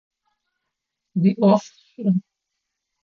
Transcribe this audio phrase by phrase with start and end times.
[1.21, 2.09] Уиӏоф шӏу!